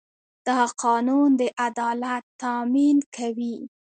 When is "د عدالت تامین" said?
1.39-2.97